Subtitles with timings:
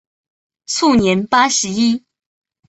[0.65, 2.03] 卒年八十一。